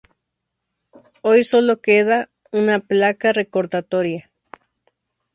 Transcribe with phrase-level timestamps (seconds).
[1.21, 4.31] Hoy solo queda una placa recordatoria.